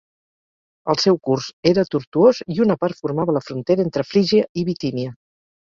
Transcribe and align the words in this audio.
El 0.93 0.97
seu 1.01 1.19
curs 1.27 1.49
era 1.73 1.83
tortuós 1.95 2.41
i 2.55 2.57
una 2.65 2.79
part 2.85 3.05
formava 3.05 3.37
la 3.39 3.45
frontera 3.51 3.89
entre 3.89 4.07
Frígia 4.15 4.49
i 4.63 4.69
Bitínia. 4.73 5.17